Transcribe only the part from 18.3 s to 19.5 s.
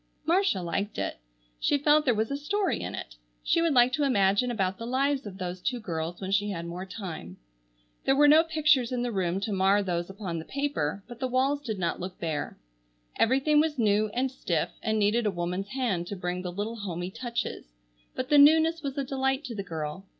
newness was a delight